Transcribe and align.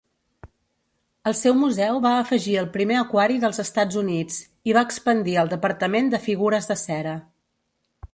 El 1.31 1.33
seu 1.39 1.57
museu 1.63 1.99
va 2.05 2.13
afegir 2.21 2.55
el 2.61 2.69
primer 2.77 2.97
aquari 3.01 3.37
dels 3.43 3.61
Estats 3.65 3.99
Units 4.03 4.39
i 4.71 4.75
va 4.79 4.83
expandir 4.89 5.37
el 5.43 5.53
departament 5.53 6.11
de 6.15 6.21
figures 6.25 6.71
de 6.73 6.79
cera. 6.87 7.13